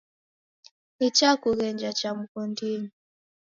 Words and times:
Nichakughenja 0.97 1.91
cha 1.99 2.11
mghondinyi. 2.17 2.89